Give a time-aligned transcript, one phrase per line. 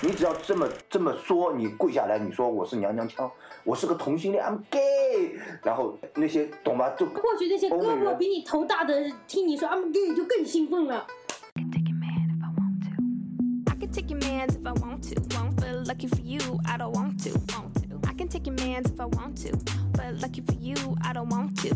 [0.00, 3.28] 你只要这么这么说，你跪下来，你说我是娘娘腔，
[3.64, 6.90] 我是个同性恋，I'm gay，然后那些懂吧？
[6.90, 11.04] 就或许那些胳膊比你头大的听你说 I'm gay 就更兴奋了。
[13.66, 15.20] I can take your mans if I want to.
[15.34, 17.30] Won't feel lucky for you, I don't want to.
[17.52, 18.08] Want to.
[18.08, 19.56] I can take your mans if I want to.
[19.94, 21.74] But lucky for you, I don't want to.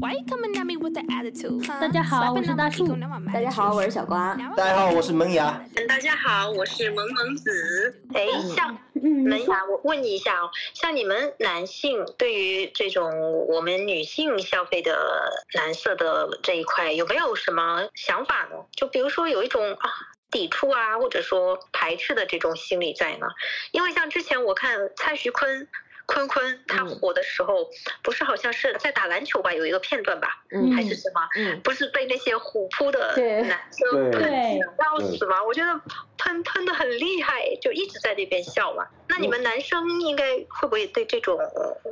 [0.00, 1.66] Why you coming at me with the attitude?
[1.66, 1.80] Huh?
[1.80, 2.86] 大家好，我是大树
[3.32, 4.32] 大家好，我是小瓜。
[4.56, 5.60] 大家好，我是萌芽。
[5.88, 8.00] 大家好，我是萌萌子。
[8.14, 13.10] 哎，像嗯，门牙，我问你一下哦，像你们男性对于这种
[13.48, 18.56] 我们女性消费的蓝色的这一块，有没有什么想法呢？
[18.76, 19.90] 就比如说有一种啊
[20.30, 23.26] 抵触啊，或者说排斥的这种心理在呢？
[23.72, 25.66] 因为像之前我看蔡徐坤。
[26.08, 27.68] 坤坤他嗯火的时候，
[28.02, 29.52] 不是好像是在打篮球吧？
[29.52, 31.20] 有一个片段吧，嗯还是什么？
[31.36, 33.14] 嗯，不是被那些虎扑的
[33.46, 35.44] 男生喷对要死吗？
[35.44, 35.78] 我觉得
[36.16, 38.86] 喷喷的很厉害，就一直在那边笑嘛。
[39.06, 41.38] 那你们男生应该会不会对这种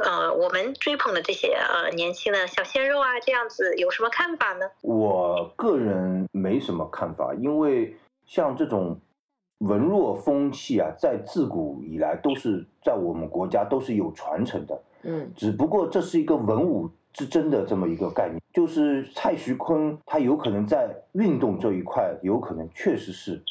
[0.02, 4.66] 呃我们追捧的这些呃年轻的小鲜肉啊这样子有什么看法呢？
[4.80, 7.94] 我个人没什么看法，因为
[8.26, 8.98] 像这种
[9.58, 14.82] 文弱风气啊，在自古以来都是在我们国家都是有传承的。
[15.02, 23.42] 嗯只不过这是一个文武之争的这么一个概念，就是蔡徐坤他有可能在运动这一块有可能确实是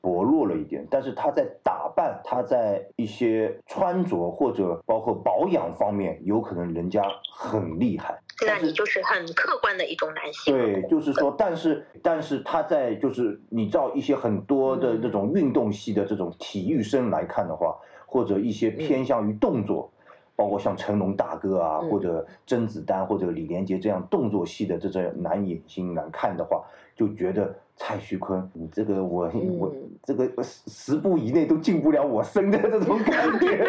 [0.00, 8.18] 薄弱了一点，但是他在打扮，他在一些穿着或者包括保养方面，有可能人家很厉害。
[8.46, 10.54] 那你就是很客观的一种男性。
[10.54, 15.02] 对，就是说，但是但是他在就是你照一些很多的嗯。
[15.02, 19.90] 这种运动系的这种体育生来看的话，或者一些偏向于动作，
[20.36, 21.90] 包括像成龙大哥啊，嗯。
[21.90, 26.64] 或者甄子丹或者李连杰这样动作戏的这种男影星来看的话，
[26.96, 29.24] 就觉得蔡徐坤，你这个我、
[29.58, 33.66] 我嗯这个十十步以内都进不了我身的这种感觉，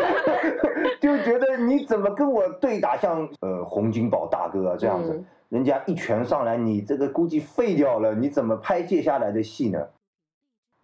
[0.99, 5.13] 就觉得你怎么跟我对打像呃洪金宝大哥啊这样子。
[5.13, 9.85] 嗯人家一拳上来，你这个估计废掉了，你怎么拍接下来的戏呢？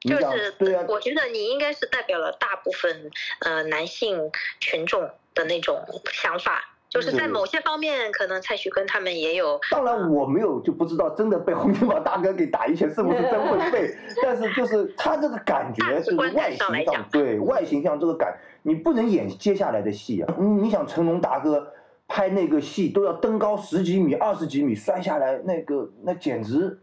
[0.02, 3.10] 就是对啊，我觉得你应该是代表了大部分
[3.46, 4.30] 呃男性
[4.60, 5.80] 群众的那种
[6.12, 13.94] 想法，就是在某些方面，可能蔡徐坤他们也有当然我没有就不知道真的被洪金宝大哥给打一拳是不是真会背，
[14.24, 20.34] 但是就是他这个感觉，大这个直观感外形上对外形上这个感，你不能演接下来的戏啊！
[20.40, 21.68] 你你想成龙大哥
[22.08, 26.80] 拍那个戏都要登高十几米、二十几米摔下来，那个那简直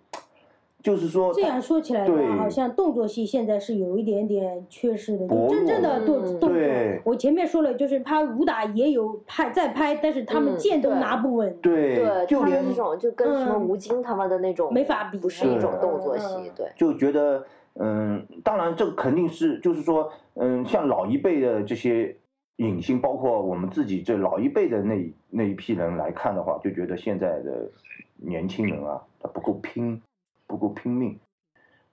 [0.84, 5.26] 就是说这样说起来的话，好像动作戏现在是有一点点缺失的。
[5.26, 6.38] 就真正的动嗯。
[6.38, 6.50] 动作，
[7.04, 11.56] 我前面说了，就是拍武打也有拍在拍，但是他们嗯剑都拿不稳。
[11.62, 17.42] 对，对，就连这种就跟什么嗯吴京他们的那种没法比不是一种动作戏嗯，对，就觉得，
[17.80, 22.14] 嗯，当然这个肯定是，就是说，嗯，像老一辈的这些
[22.56, 27.70] 影星，包括我们自己这老一辈的那那一批人来看的话，就觉得现在的
[28.16, 29.98] 年轻人啊，他不够拼，
[30.46, 31.18] 不够拼命，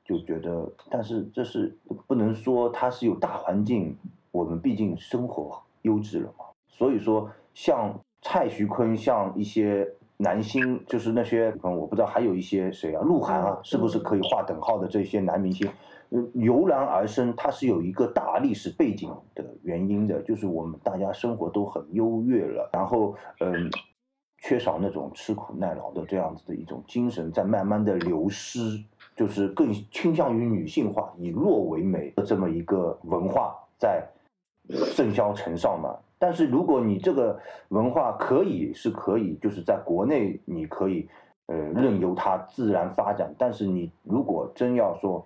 [0.03, 3.95] 就觉得，但是这是不能说他是有大环境，
[4.31, 15.69] 我们毕竟生活优质了嘛，所以说像蔡徐坤，像一些男星，就是那些，嗯，我不知道还有一些谁啊，鹿晗啊，是不是可以划等号的这些男明星？
[16.13, 23.71] 嗯，油然而生，它是有一个大历史背景的原因的，就是我们大家生活都很优越了，然后嗯，
[24.41, 28.83] 缺少那种吃苦耐劳的这样子的一种精神，在慢慢的流失，
[29.15, 34.03] 就是更倾向于女性化，以弱为美的这么一个文化在
[34.67, 35.95] 盛嚣尘上嘛。
[36.17, 41.07] 但是如果你这个文化可以是可以，就是在国内你可以
[41.45, 45.25] 呃任由它自然发展，但是你如果真要说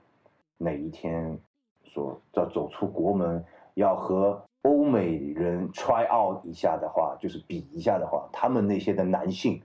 [0.58, 1.38] 哪一天
[1.84, 3.44] 说要走出国门，
[3.76, 9.62] 要和欧美人 try out 一下的话，就是比一下的话，他们那些的男性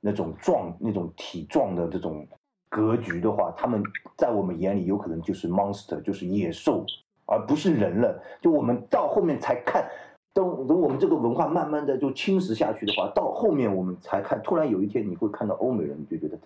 [0.00, 2.24] 那种壮、那种体壮的这种
[2.68, 3.82] 格局的话，他们
[4.16, 6.86] 在我们眼里有可能就是 monster，就是野兽，
[7.26, 8.22] 而不是人了。
[8.40, 9.84] 就我们到后面才看。
[10.32, 16.38] 等等，我们这个文化慢慢的就侵蚀下去的话，到后面我们才看，突然有一天你会看到欧美人，你就觉得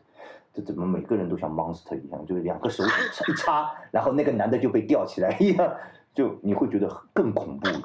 [0.54, 5.70] 这怎么每个人都像 monster 一样，就是两个手指一插，然后那个男的就被吊起来一样，
[6.14, 7.82] 就你会觉得更恐怖了。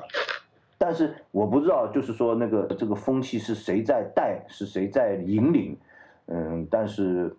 [0.78, 5.76] 但是我不知道，就是说那个这个风气是谁在带，是谁在引领，
[6.28, 7.36] 嗯，但是，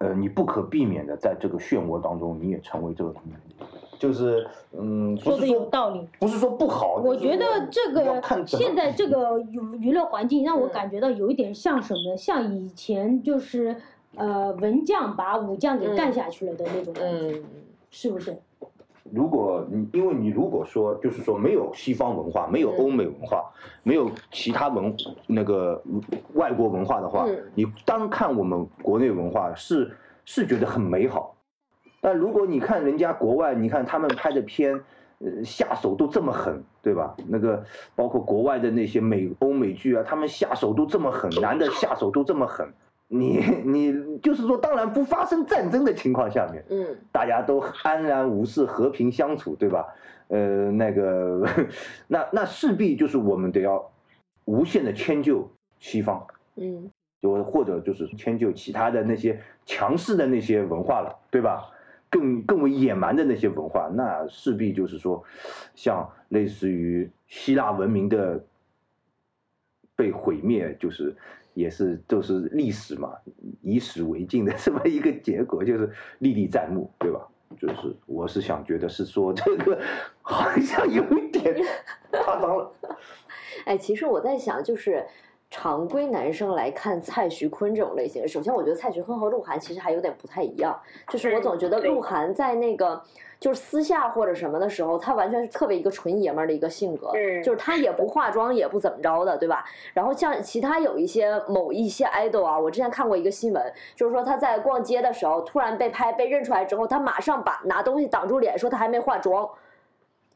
[0.00, 3.14] 呃，你不可避免的在这个漩涡当中，你也成为这个，
[3.98, 6.06] 就是嗯，不说的是有道理。
[6.18, 12.14] 不是说不好，我觉得这个现在这个 娱娱乐环境让我嗯感觉到有一点像什么？
[12.18, 13.74] 像以前就是
[14.16, 17.44] 呃文将把武将给干下去了的那种感觉，嗯，
[17.90, 18.36] 是不是？
[19.12, 23.44] 如果你因为你如果说就是说没有西方文化，没有欧美文化，
[23.82, 24.94] 没有其他文
[25.26, 25.82] 那个
[26.34, 27.36] 外国文化的话，嗯。
[27.54, 29.90] 你单看我们国内文化是
[30.24, 31.34] 是觉得很美好，
[32.00, 34.80] 但如果你看人家国外，你看他们拍的片，
[35.18, 37.14] 呃，下手都这么狠，对吧？
[37.26, 37.62] 那个
[37.94, 42.66] 包括国外的那些美欧美剧啊，他们下手都这么狠，男的下手都这么狠，
[43.12, 49.84] 你 你就是说，当然不发生战争的情况下面，嗯大家都安然无事，和平相处，对吧？
[50.28, 51.44] 呃，那个，
[52.06, 53.90] 那那势必就是我们得要
[54.44, 56.24] 无限的迁就西方，
[56.54, 56.88] 嗯
[57.20, 61.68] 就或者就是迁就其他的那些强势的那些文化了，对吧？
[62.08, 65.22] 更更为野蛮的那些文化，那势必就是说，
[65.74, 68.40] 像类似于希腊文明的
[69.96, 71.14] 被毁灭，就是
[71.54, 73.12] 也是就是历史嘛，
[73.62, 77.26] 以史为镜的 这么一个结果，就是历历在目，对吧？
[77.58, 79.76] 就是我是想觉得是说这个
[80.22, 81.02] 好像有
[81.32, 81.52] 点
[82.12, 82.72] 夸张了，
[83.66, 85.04] 哎，其实我在想，就是
[85.50, 93.02] 常规男生来看蔡徐坤这种类型，首先我觉得蔡徐坤和鹿晗其实还有点不太一样，就是我总觉得鹿晗在那个
[93.40, 99.64] 就是私下或者什么的时候，他完全是特别一个纯爷们儿的一个性格，嗯就是他也不化妆，也不怎么着的，对吧？
[99.92, 103.60] 然后像其他有一些某一些 idol 啊，我之前看过一个新闻，
[103.96, 109.50] 就是说他在逛街的时候突然被拍被认出来之后，他马上把拿东西挡住脸，说他还没化妆。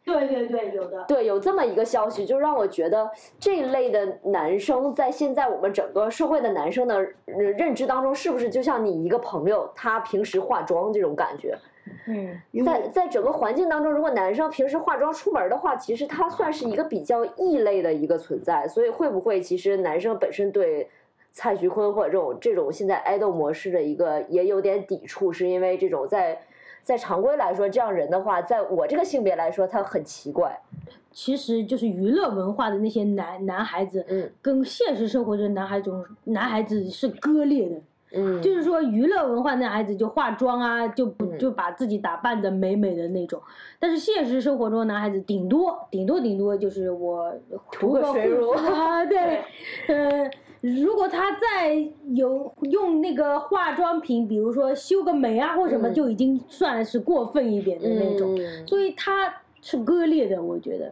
[0.04, 1.04] 对对对，有的。
[1.08, 11.56] 对，有这么一个消息，就让我觉得这一类的男生在现在我们整个社会的男生的呃认知当中，是不是就像你一个朋友，他平时化妆这种感觉？
[12.06, 18.66] 嗯，在在整个环境当中，如果男生平时化妆出门的话，其实他算是一个比较异类的一个存在。
[18.68, 20.88] 所以会不会其实男生本身对
[21.32, 26.38] 蔡徐坤或者这种这种现在爱豆模式的一个也有点抵触，是因为这种在
[26.84, 30.56] 在常规来说，这样人的话，在我这个性别来说，他很奇怪。
[31.10, 37.76] 其实就是娱乐文化的那些男男孩子，嗯跟现实生活中男孩中男孩子是割裂的。
[38.16, 43.40] 嗯，就是说，娱乐文化男孩子就化妆啊，就不嗯就把自己打扮的美美的那种。
[43.80, 47.32] 但是现实生活中，男孩子顶多顶多顶多就是我
[47.72, 49.40] 涂个个水乳护肤 啊，对，
[49.88, 50.30] 呃，
[50.64, 51.76] 如果他再
[52.14, 55.94] 有用那个化妆品，比如说修个眉啊或什么，嗯。
[55.94, 58.34] 就已经算是过分一点的那种。
[58.40, 58.66] 嗯。
[58.66, 60.90] 所以他是割裂的，我觉得，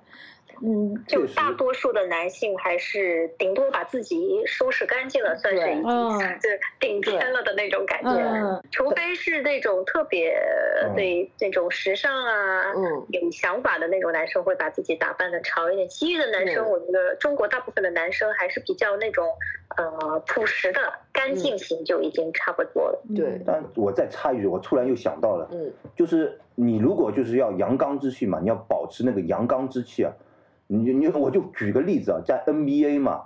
[0.64, 5.82] 嗯，就大多数的男性还是顶多把自己收拾干净了，算是已经
[6.40, 8.10] 就是顶天了的那种感觉。
[8.10, 10.34] 嗯除非是那种特别
[10.84, 10.94] 嗯。
[10.94, 13.06] 对那种时尚啊、嗯。
[13.08, 15.88] 有想法的那种男生，会把自己打扮的潮一点。
[15.88, 16.70] 其余的男生，嗯。
[16.70, 19.26] 我觉得中国大部分的男生还是比较那种
[19.76, 20.80] 呃朴实的、
[21.12, 23.02] 干净型，就已经差不多了。
[23.16, 23.40] 对。
[23.44, 25.72] 但我再插一句，我突然又想到了，嗯。
[25.96, 30.12] 就是你如果就是要阳刚之气嘛，你要保持那个阳刚之气啊。
[30.76, 33.22] 你你我就举个例子啊，在 NBA 嘛，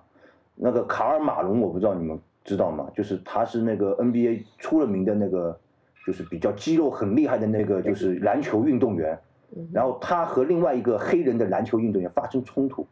[0.55, 2.89] 那个卡尔马龙，我不知道你们知道吗？
[2.95, 5.59] 就是他是那个 NBA 出了名的那个，
[6.05, 9.13] 就是比较肌肉很厉害的那个，就是篮球运动员。
[9.57, 12.85] 嗯然后他和另外一个黑人的篮球运动员发生冲突，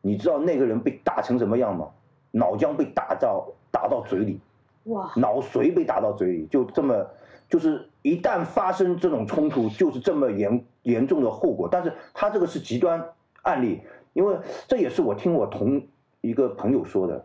[0.00, 1.86] 你知道那个人被打成什么样吗？
[2.30, 4.40] 脑浆被打到打到嘴里，
[4.84, 7.06] 哇，脑髓被打到嘴里，就这么，
[7.50, 11.68] 就是一旦发生这种冲突，就是这么严严重的后果。
[11.70, 13.04] 但是他这个是极端
[13.42, 13.80] 案例，
[14.12, 15.82] 因为这也是我听我同
[16.20, 17.24] 一个朋友说的，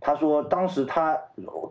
[0.00, 1.18] 他说当时他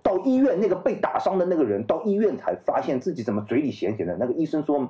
[0.02, 4.90] 到医院，那个被打伤的那个人到医院才发现自己怎么嘴里咸咸的，那个医生说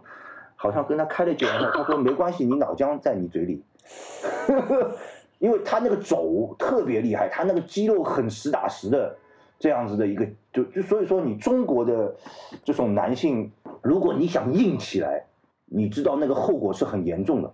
[0.55, 3.63] 好像跟他开了酒，他说没关系，你脑浆在你嘴里。
[5.37, 9.15] 因为他那个肘特别厉害，他那个肌肉很实打实的
[9.59, 12.15] 这样子的一个，就就所以说你中国的
[12.63, 15.25] 这种男性，如果你想硬起来，
[15.65, 17.53] 你知道那个后果是很严重的。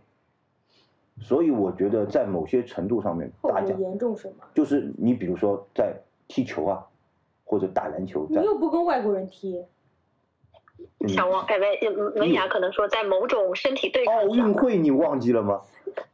[1.19, 4.43] 所以我觉得在某些程度上面，后果大家严重什么？
[4.53, 5.95] 就是你比如说在
[6.27, 6.85] 踢球啊，
[7.43, 9.63] 或者打篮球，在你又不跟外国人踢，
[10.99, 15.61] 嗯小王，哎，文文雅可能说，在某种身体对抗奥运会你忘记了吗？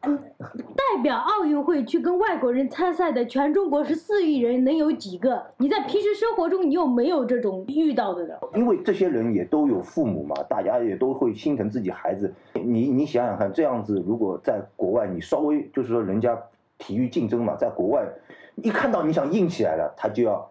[0.02, 5.44] 代表奥运会去跟外国人参赛的全中国十四亿人，能有几个？
[5.58, 8.34] 你在平时生活中，你有没有这种遇到的呢？
[8.56, 12.34] 因为这些人也都有父母嘛，大家也都会心疼自己孩子。
[12.54, 16.38] 你你想想看，这样子如果在国外，你稍微就是说人家
[16.78, 18.08] 体育竞争嘛，在国外
[18.56, 20.50] 一看到你想硬起来了，他就要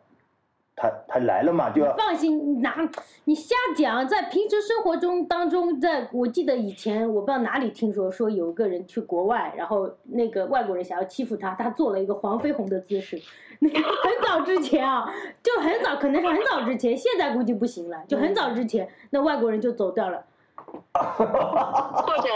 [0.77, 2.77] 他他来了嘛，就要放心，哪
[3.25, 13.19] 你瞎讲，在平时生活中当中，在我记得以前我不知道哪里听说说有个人去国外，然后那个外国人想要欺负他，他做了一个黄飞鸿的姿势。
[13.59, 15.11] 那个很早之前啊，
[15.43, 17.97] 就很早，可能是很早之前，现在估计不行了。
[18.07, 20.23] 就很早之前，那外国人就走掉了。
[20.67, 22.29] 或者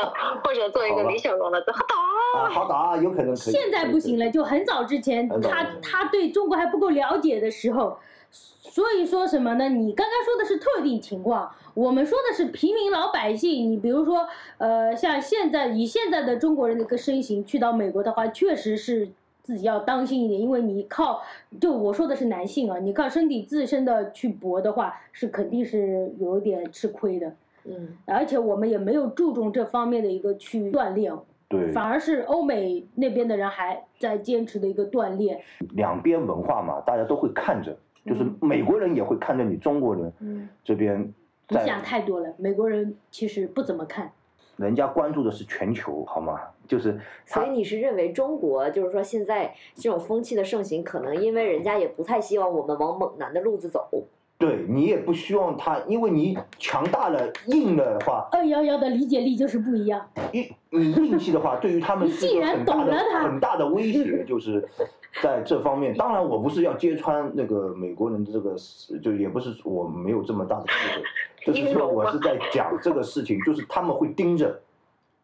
[0.45, 3.37] 或者做一个李小龙的，好啊，好打，有可能可以。
[3.37, 7.99] 现在不行了，就很早之前，他很早之前他对中国还不够了解的时候，
[8.31, 9.69] 所以说什么呢？
[9.69, 13.71] 你刚刚说的是特定情况，我们说的是平民老百姓。
[13.71, 14.27] 你比如说，
[14.59, 19.09] 呃，像现在以现在的中国人的一个身形去到美国的话，确实是
[19.43, 21.21] 自己要当心一点，因为你靠
[21.61, 27.33] 就我说的是男性啊，你靠身体自身的去搏的话，是肯定是有一点吃亏的。
[27.65, 31.13] 嗯，而且我们也没有注重这方面的一个去锻炼，
[31.49, 35.41] 对反而是欧美那边的人还在坚持的一个锻炼。
[35.75, 37.77] 两边文化嘛，大家都会看着，
[38.11, 41.01] 就是嗯美国人也会看着你中国人嗯，这边
[41.49, 44.11] 你想，太多了，美国人其实不怎么看。
[44.57, 46.41] 人家关注的是全球，好吗？
[46.67, 53.89] 就是所以你是认为中国就是说现在这种风气的盛行，可能因为人家也不太希望我们往猛男的路子走。
[54.37, 60.05] 对你也不希望他，因为你强大了、硬了的话，二幺幺的理解力就是不一样。
[60.33, 64.67] 硬你硬气的话，对于他们你是个既然很大的懂了他很大的威胁，就是
[65.23, 65.95] 在这方面。
[65.97, 68.55] 当然，我不是要揭穿那个美国人的这个，
[69.03, 71.03] 就也不是我没有这么大的机会，
[71.53, 74.61] 就是说我是在讲这个事情， 就是他们会盯着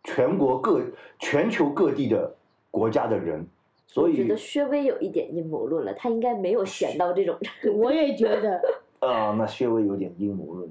[0.05, 0.81] 全国各、
[1.19, 2.35] 全球各地的
[2.71, 3.47] 国家的人，
[3.87, 7.79] 所以觉得薛微有一点阴谋论了，他应该没有选到这种程度。
[7.81, 8.61] 我也觉得，
[9.01, 10.69] 啊、那薛微有点阴谋论。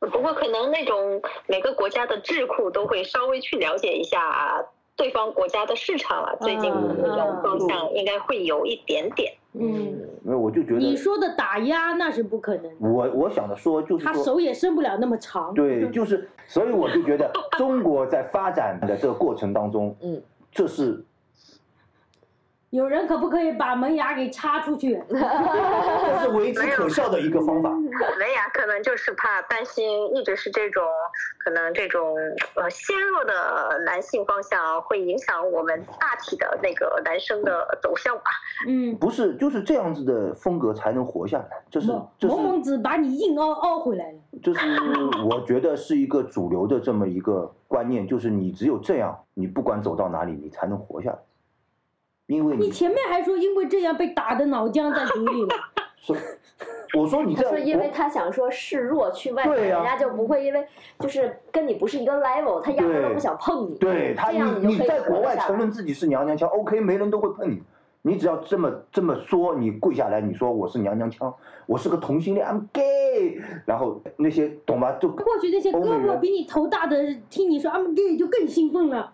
[0.00, 4.64] 不过可能那种每个国家的智库都会稍微去了解一下
[4.98, 9.32] 对方国家的市场啊，最近的那种方向应该会有一点点。
[9.52, 15.54] 嗯，没有我就觉得，你说的打压那是不可能的，我我想的说就是说，他手也伸不了那么长。
[15.54, 21.02] 对，就是，所以我就觉得中国在发展的这个过程当中，嗯，这是
[22.70, 25.02] 有人可不可以把门牙给插出去？
[25.08, 27.70] 这是为之可笑的一个方法。
[27.70, 30.82] 门牙，可能就是怕担心，一直是这种
[31.38, 32.14] 可能这种
[32.56, 38.24] 呃纤弱的男性方向会影响我们大体的那个男生的走向吧。
[38.68, 41.48] 嗯，不是，就是这样子的风格才能活下来。
[41.70, 44.18] 这是萌这萌子把你硬凹凹回来了。
[44.42, 44.66] 这是
[45.24, 51.18] 我觉得是一个主流的这么一个观念，就是你只有这样，你不管走到哪里，你才能活下来。
[52.28, 55.48] 因为你你前面还说因为这样被打的脑浆在嘴里了，
[55.98, 56.14] 是，
[56.94, 60.66] 我说你他这说因为他想说示弱去外面，对呀人家就不会因为
[61.00, 63.78] 就是跟你不是一个 level，他压根儿都不想碰你。
[63.78, 67.62] 对他，这样你你在国外承认自己是娘娘腔，OK，没人都会碰你。
[68.02, 71.34] 你只要这么这么说，你跪下来，你说我是娘娘腔，
[71.66, 74.92] 我是个同性恋，I'm gay，然后那些懂吗？
[75.00, 76.96] 就或许那些胳膊比你头大的
[77.30, 79.12] 听你说 I'm gay 就更兴奋了，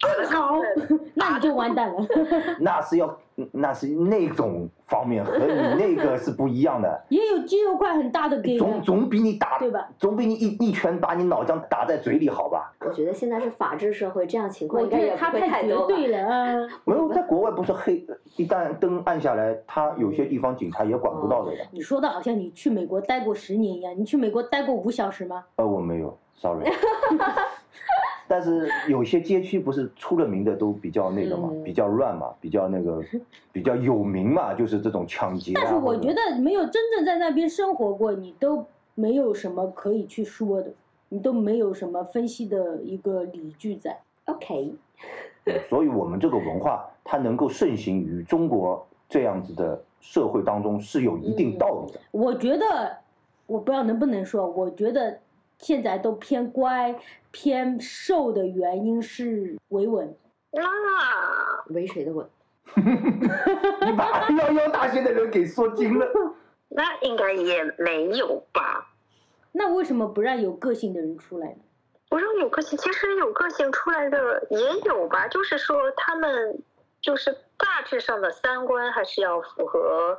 [0.00, 0.58] 更好，
[1.14, 2.06] 那你就完蛋了。
[2.60, 3.18] 那是要
[3.52, 9.88] 那是那种方面和你那个是不一样的， 也有肌肉块很大的的，总总比你打对吧？
[9.98, 12.72] 总比你一一拳把你脑浆打在嘴里好吧？
[12.80, 15.74] 我觉得现在是法治社会，这样情况我觉得应该也不会他太绝。
[15.86, 16.54] 对了啊！
[16.84, 21.64] 没有，在国外不是黑，一旦灯暗下来，他有些地方警察也管不到的呀。
[21.72, 25.42] 你说的好像你去美国待过十年一样，你去美国待过五小时吗？
[25.56, 26.70] 呃，我没有，sorry。
[28.28, 33.02] 但是有些街区不是出了名的都比较那个嘛，嗯比较乱嘛，比较那个，
[33.52, 35.60] 比较有名嘛，就是这种抢劫啊。
[35.62, 38.64] 但是我觉得没有真正在那边生活过，你都
[38.94, 40.72] 没有什么可以去说的，
[41.08, 43.96] 你都没有什么分析的一个理据在。
[44.24, 44.74] OK，
[45.44, 52.00] 对所以我们这个文化它能够盛行于中国这样子的社会当中是有一定道理的。
[52.10, 52.96] 我觉得，
[53.46, 55.16] 我不知道能不能说，我觉得
[55.58, 56.94] 现在都偏乖、
[57.30, 60.14] 偏瘦的原因是维稳。
[60.50, 60.62] 那
[61.74, 62.28] 维谁的吻？
[62.76, 66.06] 你把二幺幺大学的人给说精了。
[66.68, 68.88] 那应该也没有吧？
[69.52, 71.56] 那为什么不让有个性的人出来呢？
[72.08, 76.58] 不让有个性，其实有个性出来的也有吧，就是说他们
[77.00, 80.18] 就是大致上的三观还是要符合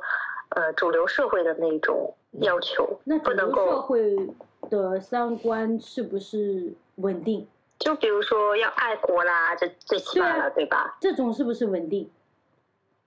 [0.50, 4.28] 呃主流社会的那种要求，那不能主流社会
[4.70, 7.46] 的三观是不是稳定？
[7.78, 10.96] 就比如说要爱国啦，这最起码了，对吧？
[11.00, 12.10] 这种是不是稳定？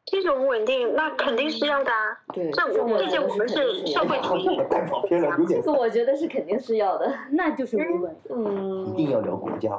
[0.06, 2.18] 这种稳定那肯定是要的啊。
[2.34, 7.14] 对，这我我觉得毕竟我们是社会主义 太跑偏了，有点这个我觉得是肯定是要的。
[7.32, 8.16] 那就是不稳。
[8.30, 9.70] 嗯，一定要聊国家。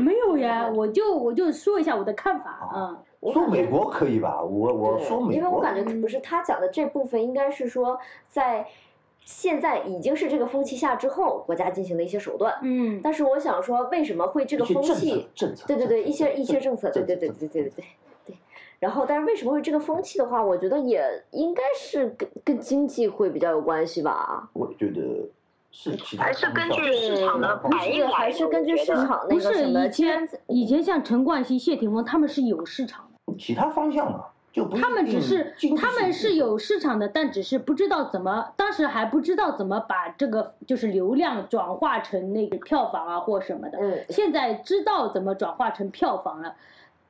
[0.00, 3.02] 没有呀，我就我就说一下我的看法啊。
[3.32, 4.42] 说美国可以吧？
[4.42, 8.66] 我我说美国，因为我感觉不是他讲的这部分，应该是说在
[9.22, 12.58] 现在已经是这个风气下之后，国家进行的一些手段。
[12.62, 15.28] 嗯，但是我想说，为什么会这个风气？
[15.34, 17.84] 政策，对对对，一些一些政政策，对对对对对对对。
[18.78, 24.48] 然后，但是为什么会这个风气的话，我觉得也应该是跟跟经济会比较有关系吧。
[24.54, 25.28] 我觉得
[25.72, 43.78] 是其他还是根据市场的对反应来，还是根据市场那不是个什么以前以前像陈冠希、谢霆锋他们是有市场的，其他方向嘛，就不一他们只是他们是有市场的，但只是不知道怎么，当时还不知道怎么把这个就是流量转化成那个票房啊或什么的。
[43.78, 46.56] 嗯现在知道怎么转化成票房了，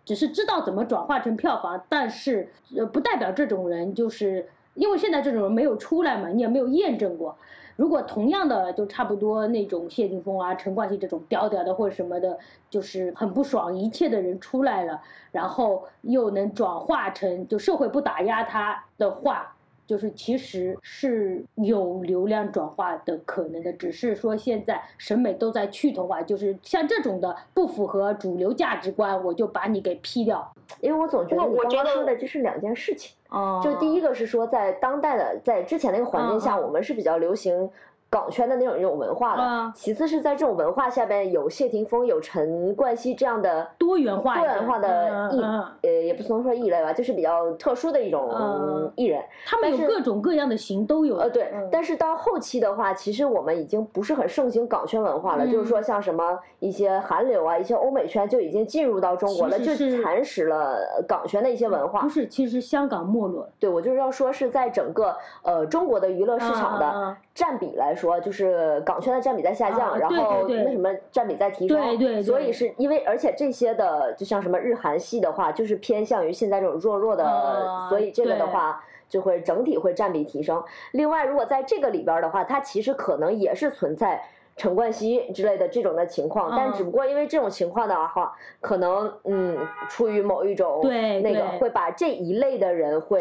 [0.04, 7.34] 只是知道怎么转化成票房，但是呃不代表这种人就是因为现在这种人没有出来嘛，你也没有验证过。
[7.76, 15.00] 如果同样的就差不多那种谢霆锋啊、陈冠希这种屌屌的或者什么的，就是很不爽一切的人出来了，
[15.32, 19.54] 然后又能转化成就社会不打压他的话，
[19.90, 30.48] 就是其实是有流量转化的可能的，只是说现在审美都在去同化，就是像这种的不符合主流价值观，我就把你给 P 掉。
[30.80, 33.16] 因为我总觉得你刚刚我我觉得说的这是两件事情。
[33.30, 37.68] 哦就第一个是说，在当代的在之前那个环境下，我们是比较流行
[38.10, 39.42] 港圈的那种那种文化的。
[39.42, 45.40] 嗯其次是在这种文化下边，有谢霆锋、有陈冠希这样的多元化多元化的艺，
[45.82, 49.22] 呃，也不能说异类吧，就是比较特殊的一种嗯艺人。
[49.46, 51.16] 他们有各种各样的型都有。
[51.16, 62.08] 呃，对，嗯但是到后期的话，其实我们已经不是很盛行港圈文化了，就是嗯说像什么一些韩流啊，一些欧美圈就已经进入到中国了，就是蚕食了港圈的一些文化不。
[62.08, 63.50] 是，其实香港没落了。
[63.58, 78.82] 对，我就是要说是在整个呃中国的娱乐市场的占比来说，就是港圈的占比在下降，啊然后那什么占比在提升，对对所以是因为而且这些的就像什么日韩系的话，就是偏向于现在这种弱弱的，啊所以这个的话。
[79.10, 80.62] 就会整体会占比提升。
[80.92, 84.22] 另外，如果在这个里边儿的话，它其实可能也是存在
[84.56, 86.72] 陈冠希之类的这种的情况，但嗯。
[86.74, 93.18] 只不过因为这种情况的话，可能嗯，出于某一种对那个会把这一类的人会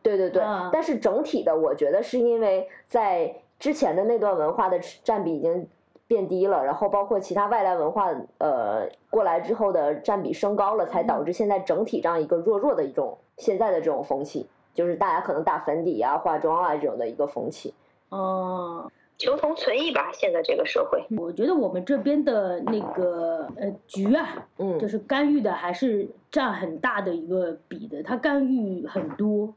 [0.00, 5.66] 对对对，嗯但是整体的，我觉得是因为在之前的那段文化的占比已经
[6.06, 17.74] 变低了，然后包括其他外来文化呃过来之后的占比升高了，才导致现在整体这样一个弱弱的一种现在的这种风气，就是大家可能打粉底啊、化妆啊这种的一个风气。
[18.10, 20.10] 哦、求同存异吧。
[20.12, 29.52] 现在这个社会，我觉得我们这边的那个呃局啊，嗯，就是干预的还是占很大的一个比的，他干预很多。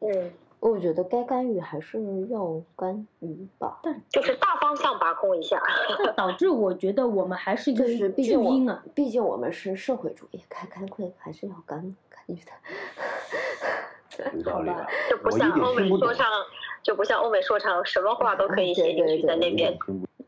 [0.00, 0.30] 嗯，
[0.70, 3.80] 我觉得该干预还是要干预吧。
[3.82, 5.62] 但就是大方向把控一下。
[6.02, 8.82] 那导致我觉得我们还是一个就是毕巨竟我婴啊。
[8.94, 12.50] 毕竟我们是社会主义，该干预还是要干干预的。
[14.32, 14.86] 有道理了。
[15.10, 16.26] 就不像欧美说唱，
[16.82, 19.76] 就不像欧美说唱，什么话都可以写进去在那边。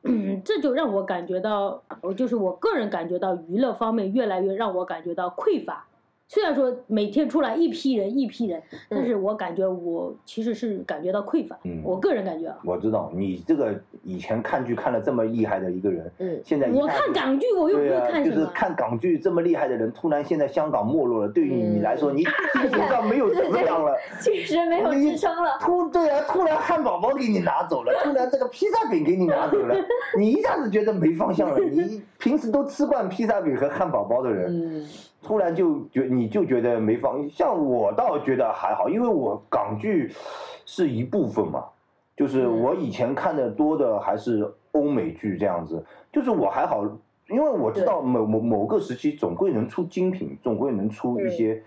[0.03, 5.87] 嗯，这就让我感觉到，我就是我个人感觉到娱乐方面越来越让我感觉到匮乏。
[6.29, 11.57] 虽然说每天出来一批人一批人，但是我感觉我其实是感觉到匮乏。
[11.65, 18.35] 嗯我个人感觉啊，我知道你这个以前看剧看了这么厉害的一个人，嗯，现在一我看港剧我又不会看什么。
[18.35, 22.25] 就是看港剧这么厉害的人，突然现在香港没落了，对于你来说，嗯你
[22.61, 23.95] 基本上没有怎么样了。
[24.21, 25.59] 确实没有支撑了。
[25.61, 29.77] 突对啊，突然汉堡包给你拿走了，突然这个披萨饼给你拿走了，
[30.19, 31.59] 你一下子觉得没方向了。
[31.61, 34.87] 你 平时都吃惯披萨饼和汉堡包的人，嗯
[35.27, 40.13] 突然就觉你就觉得没放，像我倒觉得还好，因为我港剧
[40.65, 41.65] 是一部分嘛，
[42.17, 42.63] 就是嗯。
[42.63, 46.85] 我以前看的多的还是欧美剧这样子，就是我还好，
[47.29, 51.61] 因为我知道某某某个时期总归能出精品，总归能出一些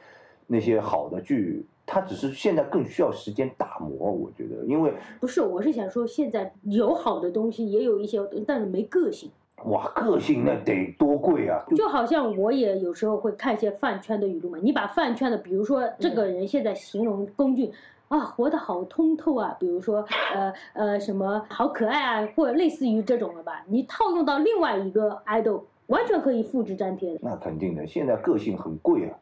[0.48, 9.30] 那些好的剧，它只是现在更需要时间打磨，我觉得，因为不是，我是想说，现在有好的东西，也有一些，但是没个性。
[9.66, 11.64] 哇，个性那得多贵啊！
[11.70, 17.72] 就就好像我也有时候会看一些饭圈的语录嘛，你把饭圈的，比如说这个人现在形容龚俊。
[18.10, 19.56] 啊，活得好通透啊！
[19.60, 27.20] 比如说，呃呃，什么好可爱啊，或者类似于这种的吧，你套用到另外一个 idol，完全可以复制粘贴的。
[27.22, 29.16] 那肯定的，现在个性很贵啊。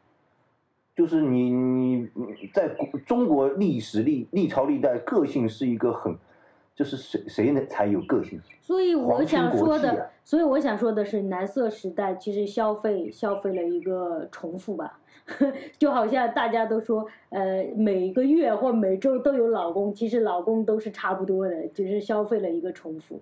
[0.96, 2.74] 就是你你你在
[3.06, 6.16] 中国历史历历朝历代，个性是一个很，
[6.78, 8.40] 就是谁谁能才有个性？
[8.62, 15.00] 所以我想说的，所以我想说的是，蓝色时代其实消费消费了一个重复吧，
[15.80, 23.20] 就好像大家都说，呃，每个月或每周都有老公，其实老公都是差不多的，只是消费了一个重复。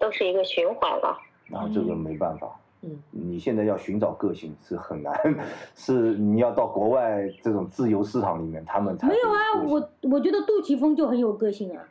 [0.00, 1.16] 都是一个循环了。
[1.50, 2.58] 那这个没办法。
[2.80, 5.14] 嗯，你现在要寻找个性是很难，
[5.76, 11.82] 是你要到国外这种自由市场里面，他们才没有啊，我我觉得杜琪峰就很有个性啊。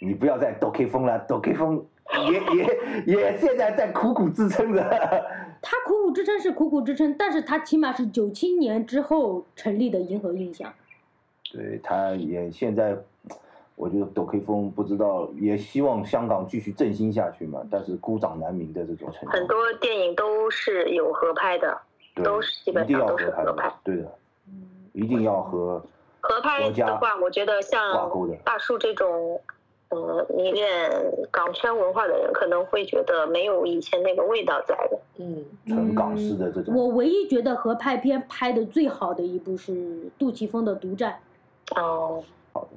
[0.00, 1.84] 你不要再抖 K 风了，抖 K 风
[2.30, 4.82] 也也也现在在苦苦支撑着。
[5.62, 10.70] 他苦苦支撑是苦苦支撑，但是他起码是九七年之后成立的银河印象。
[11.50, 12.94] 对，他也现在
[13.74, 21.80] 我觉得抖 K 风不知道，也希望香港继续振兴下去嘛，但是孤掌难鸣的这种程度，很多电影都是有合拍的，
[22.22, 23.44] 都是基本一定上都要合拍。
[23.44, 24.18] 的是合拍，对的，
[24.92, 25.82] 一定要和
[26.20, 28.10] 合拍的话，我觉得像
[28.44, 29.40] 大树这种，
[29.94, 30.90] 呃，迷恋
[31.30, 35.00] 港圈文化的人，可能会觉得没有以前那个味道在了。
[35.18, 36.74] 嗯，纯港式的这种。
[36.74, 41.12] 我唯一觉得合拍片拍的最好的一部是杜琪峰的《独占
[41.76, 42.24] 哦，好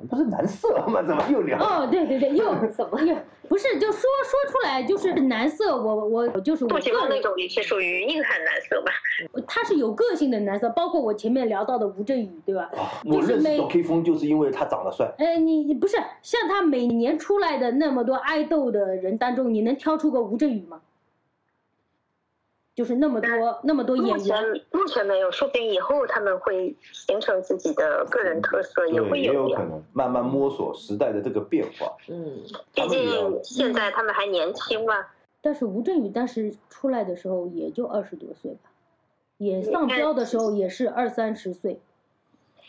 [0.09, 1.01] 不是男色吗？
[1.01, 1.41] 怎么又》。
[1.45, 1.57] 聊？
[1.59, 3.15] 哦，对对对，又怎么又
[3.47, 8.91] 不是就说说出来就是男色，我我就是我杜琪峰个人，那种也是属于硬汉男色吧？
[9.47, 12.69] 他是有个性的男色，包括我前面聊到的吴镇宇，对吧？
[13.05, 15.09] 我就是每认识抖 K 风就是因为他长得帅。
[15.17, 20.81] 哎，你你不是像他每年出来的那么多爱豆的人当中，你能挑出个吴镇宇吗？
[22.77, 31.97] 就是那么多那么多演员，目前没有，说不定以后他们会形成自己的个人特色，也对，会也有有可能慢慢摸索时代的这个变化。
[32.07, 32.37] 嗯，
[32.75, 35.03] 毕竟现在他们还年轻嘛。
[35.41, 38.69] 但是吴镇宇当时出来的时候也就二十多岁吧，
[39.39, 41.79] 也上标的时候也是二三十岁。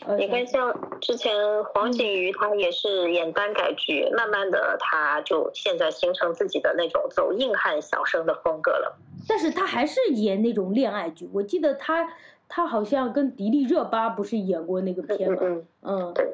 [0.07, 8.97] 二你看，像之前黄景瑜，他也是演耽改剧，慢慢的他就现在形成自己的那种走硬汉小生的风格了。
[9.29, 12.11] 但是他还是演那种恋爱剧，我记得他
[12.47, 15.37] 他好像跟迪丽热巴不是演过那个片吗？
[15.39, 16.33] 嗯嗯，嗯对，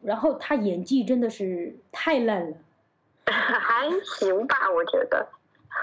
[0.00, 2.56] 然后他演技真的是太烂了。
[3.30, 5.28] 还行吧，我觉得。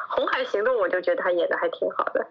[0.10, 2.26] 红海行动，我就觉得他演的还挺好的。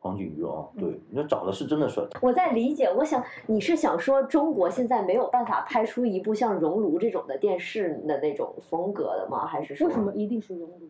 [0.00, 2.02] 黄景瑜哦，对，那找的是真的帅。
[2.20, 9.46] 我在理解，我想你是想说中国现在没有办法拍出一部像《熔炉》这种的电视的那种风格的吗？
[9.46, 10.88] 还是说为什么一定是熔炉？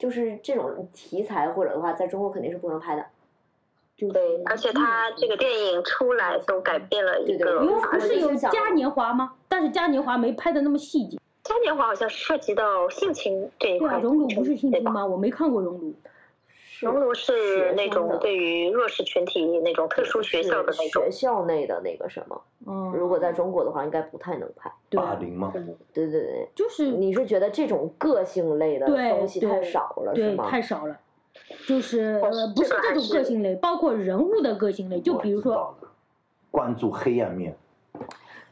[0.00, 3.04] 就是这种题材或者的话，在中国肯定是不能拍的？
[3.94, 9.34] 就是对，而且他这个电影出来都改变了一对对个因为法律不是有嘉年华吗？
[9.46, 11.18] 但是嘉年华没拍的那么细节。
[11.42, 14.72] 嘉年华好像涉及到性侵这一对啊，块，熔炉不是性？
[14.72, 15.04] 侵吗？
[15.04, 15.94] 我没看过熔炉。
[16.80, 22.42] 熔炉是那种对于弱势群体那种特殊学校的那种学，校内的那个什么？
[22.66, 24.70] 嗯，如果在中国的话，应该不太能拍。
[24.88, 25.52] 对霸凌吗？
[25.52, 25.62] 对
[26.06, 30.48] 对对，就是你是觉得这种个性类的东西太少了，是吗？
[30.48, 30.98] 太少了，
[31.66, 35.76] 就是哦呃不是这种个性类，包括人物的个性类，就比如说
[36.50, 37.54] 关注黑暗面，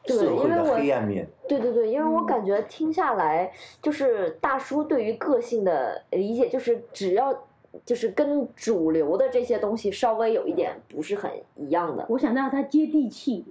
[0.05, 1.27] 对社会的因为我黑暗面。
[1.49, 7.47] 对对对，因为我嗯感觉听下来，就是大叔对于个性的理解，就是只要
[7.85, 13.45] 就是跟主流的这些东西稍微有一点不是很一样的，我想让他接地气。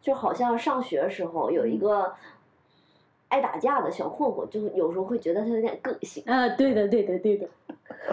[0.00, 2.12] 就好像上学时候有一嗯个
[3.28, 6.22] 爱打架的小混混，就有时候会觉得他有点个性。
[6.24, 7.48] 啊，对的，对的，对的。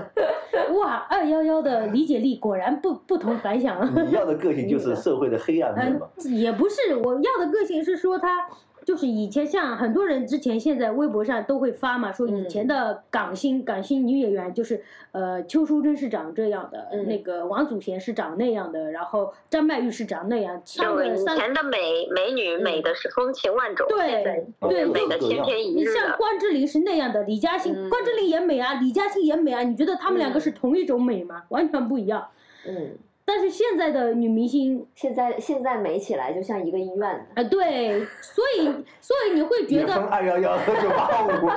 [0.74, 3.94] 哇，二幺幺的理解力果然不不同凡响啊。
[4.08, 6.02] 你要的个性就是社会的黑暗面
[6.38, 8.50] 也不是，我要的个性是说他
[8.86, 26.16] 就是以前像很多人之前现在微博上都会发嘛，说以嗯前的港星、港星女演员就是呃邱淑贞是长这样的，嗯那个王祖贤是长那样的，然后张曼玉是长那样，三就以前的美美女美的是风情万种，对对美的千篇一律你像。
[26.18, 31.44] 关之琳是那样的，李嘉欣、嗯关之琳也美啊，李嘉欣也美啊，你觉得他们两个嗯是同一种美吗？
[31.50, 32.28] 完全不一样。
[32.68, 32.92] 嗯，
[33.28, 37.26] 但是现在的女明星，现在现在美起来就像一个医院啊。
[37.34, 38.66] 呃，对，所以
[39.02, 41.50] 所以你会觉得，二幺幺和九八五，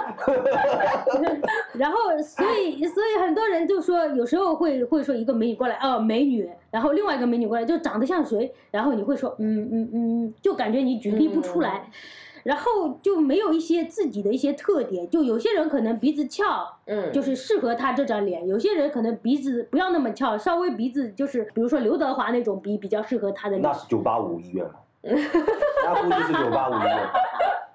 [1.78, 11.90] 然后所以所以很多人就说，有时候会会说一个美女过来，哦，美女，然后另外一个美女过来就长得像谁，然后你会说，嗯嗯嗯，就感觉你举例不出来。
[12.44, 16.44] 然后就没有一些自己的一些特点，就有些人可能鼻子翘，
[16.86, 18.46] 嗯，就是适合他这张脸。
[18.46, 23.72] 有些人可能鼻子不要那么翘，稍微鼻子就是，比如说刘德华那种鼻比较适合他的脸那。
[23.72, 24.74] 是九八五医院嘛？
[25.02, 26.98] 那估计是九八五医院。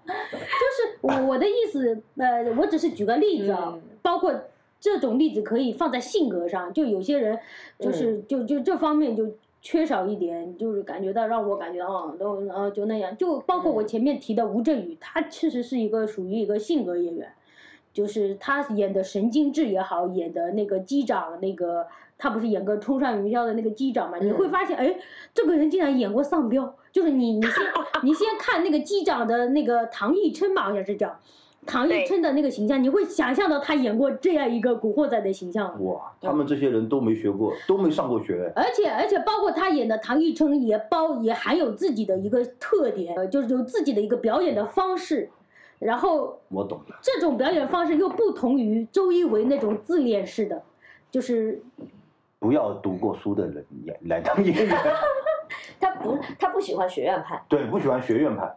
[0.05, 4.33] 就是我我的意思，呃，我只是举个例子啊，嗯包括
[4.79, 7.39] 这种例子可以放在性格上，就有些人
[7.79, 9.25] 就是、就就这方面就
[9.63, 17.33] 缺少一点，就是感觉到让我感觉到哦，都呃就那样，就包括我嗯前面提的吴镇宇，他其实是一个属于一个性格演员。
[17.93, 21.85] 就是他演的神经质也好，演的那个机长，那个
[22.17, 24.17] 他不是演个冲上云霄的那个机长嘛？
[24.17, 24.95] 你会嗯发现，哎，
[25.31, 26.75] 这个人竟然演过丧彪。
[26.91, 27.63] 就是你，你先
[28.01, 31.19] 你先看那个机长的那个唐艺琛吧，好像是叫
[31.65, 35.83] 唐艺对琛的那个形象，你会想象到他演过这样一个古惑仔的形象。
[35.83, 38.51] 哇，他们这些人都没学过，都没上过学。
[38.55, 45.29] 而且而且包括他演的唐艺琛也包也含有自己的一个特点，呃就是有自己的一个表演的方式，
[45.79, 50.61] 然后我懂了，这种表演方式又不同于周一围那种自恋式的，
[51.09, 51.61] 就是
[52.39, 54.77] 不要读过书的人演来当演员。
[55.79, 58.49] 他不他不喜欢学院派，对，不喜欢学院派，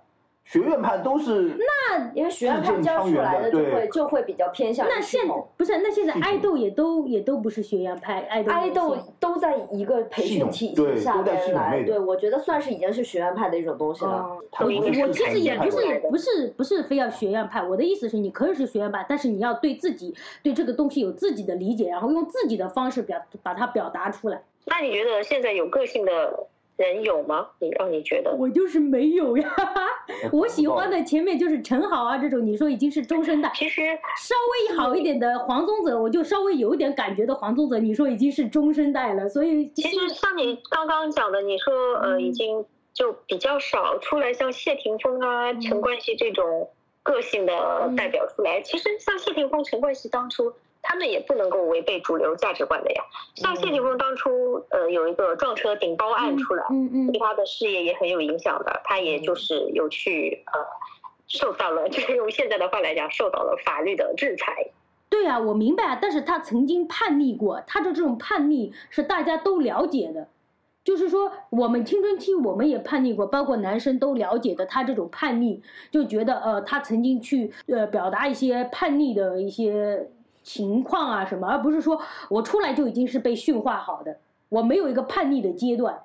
[0.47, 14.39] 学院派都是那因为学院派教出来的就会就会比较偏向那现不是那现在爱豆也都也都不是学院派，爱豆爱豆都在一个培训体系下边来，对我觉得算是已经是学院派的一种东西了。
[14.61, 24.41] 我我其实也不是不是不是非要学院派，我的意思是你可以是学院派，但是你要对自己对这个东西有自己的理解，然后用自己的方式表把它表达出来。
[24.67, 27.49] 那你觉得现在有个性的人有吗？
[27.59, 28.35] 你让你觉得？
[28.35, 29.55] 我就是没有呀，
[30.33, 33.83] 我喜欢的的前面就是陈好啊这种，你说已经是中生代，其实
[34.17, 34.35] 稍
[34.71, 46.71] 微好一点的黄宗泽，我就稍微有一点感觉的黄宗泽，你说已经是中生代了，所以其实像你刚刚讲的，你说呃已经就比较少出来像谢霆锋啊、陈冠希这种
[47.03, 48.61] 个性的代表出来。
[48.63, 50.53] 其实像谢霆锋、陈冠希当初。
[50.89, 53.03] 他们也不能够违背主流价值观的呀。
[53.35, 58.81] 像谢霆锋当初，呃，有一个撞车顶包案出来，嗯嗯对他的事业也很有影响的。
[58.85, 60.61] 他也就是有去呃，
[61.27, 64.69] 受到了，就是用现在的话来讲，受到了法律的制裁。
[65.09, 70.29] 对啊，我明白啊，但是他曾经叛逆过，他的这种叛逆是大家都了解的，
[70.85, 80.09] 就是说我们青春期我们也叛逆过，包括男生都了解的，他这种叛逆就觉得呃，他曾经去呃表达一些叛逆的一些
[80.47, 84.17] 情况啊什么，而不是说我出来就已经是被驯化好的，
[84.49, 86.01] 我没有一个叛逆的阶段。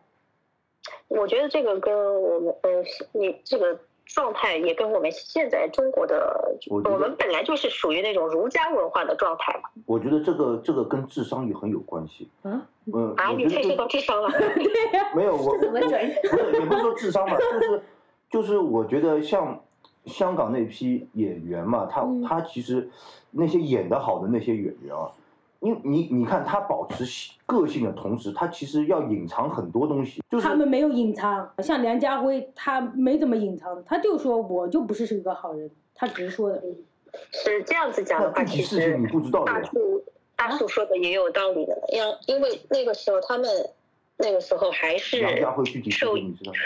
[1.08, 2.70] 我觉得这个跟我们呃，
[3.12, 9.70] 你这个状态也跟我们现在中国的，我我们本来就是属于那种儒家文化的状态嘛。
[9.86, 12.28] 我觉得这个这个跟智商也很有关系。
[12.42, 12.60] 嗯，
[12.92, 14.30] 嗯，啊，我觉得就你太受到智商了。
[15.16, 16.02] 没有我怎么转？
[16.24, 17.84] 不是，也不是说智商吧，就是
[18.32, 19.62] 就是我觉得像
[20.06, 22.90] 香港那批演员嘛，他嗯他其实
[23.32, 25.12] 那些演得好的那些演员啊，
[25.60, 27.06] 因为你你看他保持
[27.46, 36.62] 个性的同时，他其实要隐藏很多东西，就是他们没有隐藏，像梁家辉他没怎么隐藏，他就说我就不是是一个好人，他直说的。
[37.34, 39.44] 是这样子讲的具体其实事情你不知道。
[39.44, 40.02] 大树
[40.34, 42.02] 大树说的也有道理的，因
[42.36, 43.50] 因为那个时候他们
[44.16, 46.60] 那个时候还是梁家辉具体事受情你知道吗？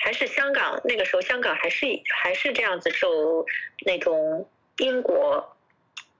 [0.00, 1.86] 还是香港那个时候香港还是
[2.22, 3.08] 还是这样子受
[3.84, 4.46] 那种
[4.78, 5.44] 英国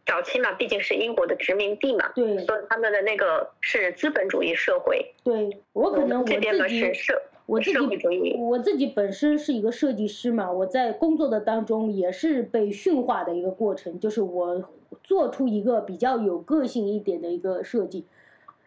[0.07, 6.93] 早期嘛，毕竟是英国的殖民地嘛，对所以他们的那个是资本主义社会，对我可能我自己
[7.47, 14.71] 我自己我自己本身是一个设计师嘛，我在工作的当中也是被驯化的一个过程，就是我
[15.03, 18.07] 做出一个比较有个性一点的一个设计，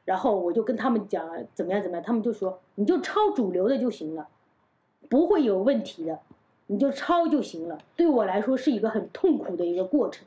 [0.05, 4.27] 然后我就跟他们讲怎么样怎么样，他们就说你就抄主流的就行了，
[5.11, 6.17] 不会有问题的，
[6.67, 7.77] 你就抄就行了。
[7.97, 10.25] 对我来说是一个很痛苦的一个过程，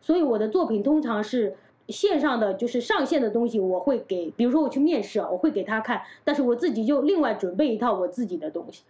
[0.00, 1.56] 所以我的作品通常是
[1.88, 8.84] 线上的，就是上线的东西，我会给，比如说我去面试，我会给他看，但是我自己就另外准备一套我自己的东西，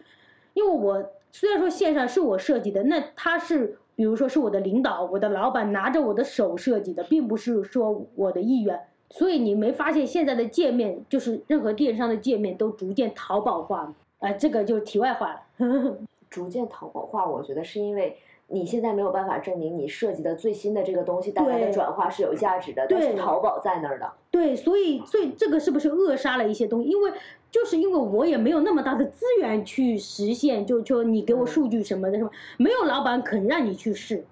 [0.53, 3.79] 因为我虽然说线上是我设计的，那他是。
[3.97, 8.81] 比如说是我的领导、我的老板拿着我的手设计的，并不是说我的意愿。
[9.11, 13.95] 所以你没发现现在的界面，就是任何电商的界面都逐渐淘宝化吗？
[14.29, 15.41] 啊、这个就是题外话了。
[16.31, 18.17] 逐渐淘宝化，我觉得是因为
[18.49, 24.13] 你现在没有办法证明你设计的最新的这个东西带来的转化是有价值的，但是淘宝在那儿的。
[24.33, 26.89] 对，所以所以这个是不是扼杀了一些东西？
[26.89, 27.13] 因为
[27.53, 34.25] 就是因为我也没有那么大的资源去实现，就就你给我嗯数据什么的什么，没有老板肯让你去试。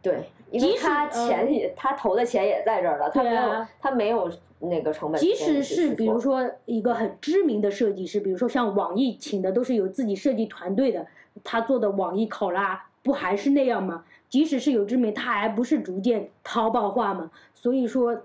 [0.00, 11.06] 对，因为即使他钱嗯也，他投的钱也在这儿了，他没有啊，他没有那个成本即使是比如说一个很知名的设计师，比如说像网易请的都是有自己设计团队的，
[11.42, 14.04] 他做的网易考拉不还是那样吗？
[14.28, 17.30] 即使是有知名，他还不是逐渐淘宝化吗？
[17.54, 18.22] 所以说，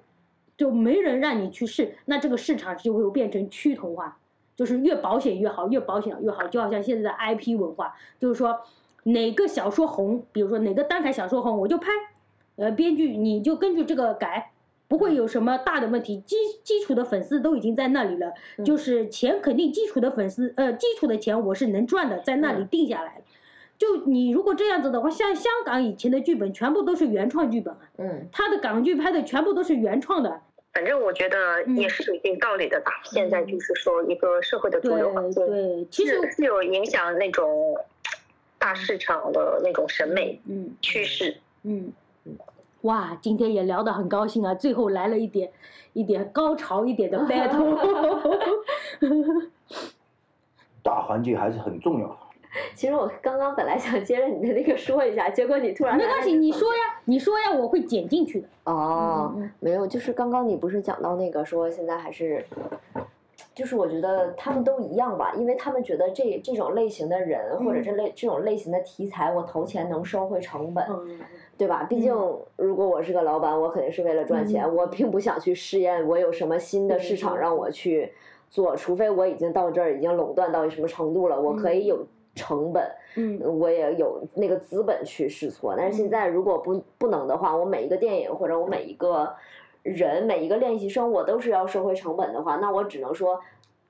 [0.56, 4.18] 就没人让你去试，那这个市场就会变成趋同化，
[4.56, 8.58] 就是越保险越好，越保险越好，就好像现在的 IP 文化，就是说
[9.04, 11.88] 哪个小说红，比如说哪个单改小说红，我就拍，
[12.58, 14.52] 呃，编剧你就根据这个改，
[14.88, 18.66] 不会有什么大的问题，基基础的粉丝都已经在那里了，嗯。
[18.66, 22.68] 就是钱肯定基础的粉丝，呃，基础的钱我是能赚的，在那里嗯。
[22.68, 23.16] 定下来。
[23.18, 23.22] 了。
[23.78, 30.42] 就你如果这样子的话，像香港以前的剧本全部都是原创剧本啊，嗯，他的港剧拍的全部都是原创的，
[30.74, 31.78] 反正我觉得嗯。
[31.78, 32.92] 也是有一定道理的吧。
[33.04, 37.78] 现在就是说一个社会的主流环对境对，其实有影响那种
[38.58, 40.72] 大市场的那种审美嗯。
[40.82, 41.38] 趋势。
[41.62, 41.92] 嗯，
[42.82, 45.50] 哇，今天也聊得很高兴啊，最后来了一点
[45.94, 47.76] 一点高潮一点的 battle，
[50.84, 52.18] 大环境还是很重要的。
[52.74, 58.48] 其实我刚刚本来想接着你的那个说一下， 结果你突然没关系，你说呀，你说呀，我会剪进去的。
[58.66, 62.46] 哦没有，就是刚刚你不是讲到那个说现在还是
[63.56, 71.20] 就是我觉得他们都一样吧，因为他们觉得这这种类型的人或者这类这种类型的题材，我投钱能收回成本，嗯，
[71.58, 71.84] 对吧？
[71.84, 72.14] 毕竟
[72.56, 74.76] 如果我是个老板，我肯定是为了赚钱，嗯。
[74.76, 77.70] 我并不想去试验我有什么新的市场让我。
[77.70, 78.12] 去
[78.50, 82.84] 做，除非我已经到这儿已经垄断到什么程度了，我可以有成本，
[83.16, 83.40] 嗯。
[83.60, 85.76] 我也有那个资本去试错。
[85.78, 89.32] 但是现在如果不不能的话，我每一个电影或者我每一个
[89.96, 93.40] 人每一个练习生，我都是要收回成本的话，那我只能说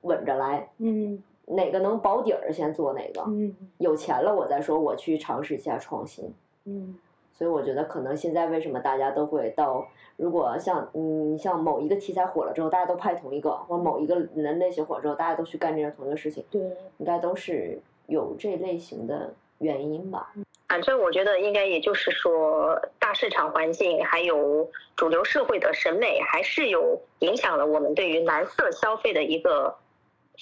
[0.02, 1.22] 稳着来，嗯。
[1.50, 3.54] 哪个能保底儿先做哪个，嗯。
[3.78, 6.32] 有钱了我再说我去尝试一下创新。
[6.64, 6.94] 嗯。
[7.32, 16.60] 所以我觉得可能现在为什么大家都会到，如果像嗯像某一个题材火了之后，大家都拍同一个，或者某一个人类型火之后，大家都去干这样同一个事情，对，
[16.98, 20.32] 应该都是有这类型的原因吧。
[20.68, 29.74] 反正我觉得应该也就是说，大市场环境还有主流社会的审美，还是有影响了我们对于男色消费的一个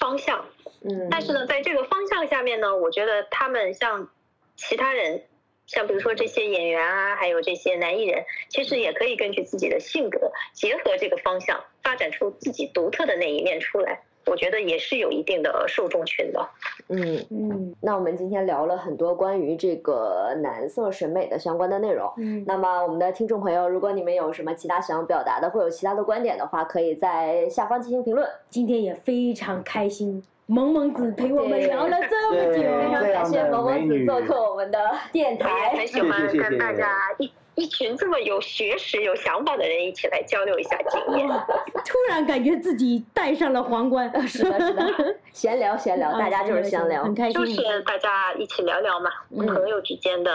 [0.01, 0.45] 方向。
[0.83, 4.09] 嗯，但是呢，在这个方向下面呢，我觉得他们像
[4.57, 5.23] 其他人，
[5.67, 14.03] 像比如说这些演员啊，还有这些男艺人，其实也可以根据自己的性格，结合这个方向，发展出自己独特的那一面出来。
[14.27, 16.49] 我觉得也是有一定的受众群的。
[16.89, 22.13] 嗯，嗯那我们今天聊了很多关于这个男色审美的相关的内容。
[22.19, 28.29] 嗯，那么，我们的听众朋友，如果你们有什么其他想表达的，或有其他的观点的话，可以在下方进行评论。
[28.51, 34.79] 今天也非常开心，萌萌子陪我们聊了这么久，非常感谢萌萌子做客我们的
[35.13, 35.87] 电台很。
[35.87, 41.27] 喜欢跟大家一一群这么有学识、有想法的人一起来交流一下经验。
[41.27, 47.15] 突然感觉自己戴上了皇冠，是的，是的， 闲聊闲聊，大家就是闲聊很。
[47.15, 50.31] 开心，就是大家一起聊聊嘛，嗯朋友之间的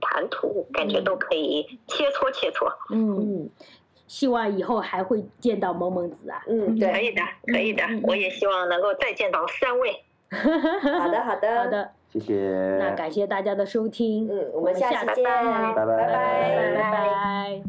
[0.00, 2.66] 谈吐，感觉都可以切磋切磋。
[2.92, 3.50] 嗯，嗯
[4.08, 10.02] 希望以后还会见到萌萌子啊，嗯，对，可以的，可以的我也希望能够再见到三位。
[10.30, 12.78] 好的，好的，好，的，谢谢。
[12.78, 17.62] 那感谢大家的收听，嗯，我们下次见，拜拜拜拜拜拜拜。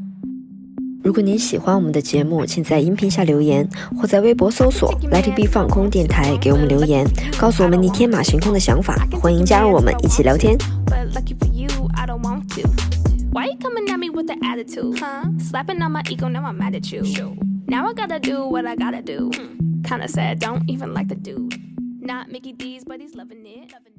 [1.01, 7.07] 如果您喜欢我们的节目，请在音频下留言，或在微博搜索 “Let It Be 放空电台”给我们留言，
[7.39, 8.95] 告诉我们你天马行空的想法。
[9.21, 10.57] 欢迎加入我们一起聊天。
[10.85, 12.69] But lucky for you, I don't want to.
[13.31, 14.99] Why you coming at me with the attitude?
[14.99, 15.29] Huh?
[15.39, 17.03] Slapping on my ego, now I'm mad at you.
[17.67, 19.31] Now I gotta do what I gotta do.
[19.83, 21.55] Kinda sad, don't even like the dude.
[22.01, 23.71] Not Mickey D's, but he's loving it.
[23.71, 23.98] Loving it.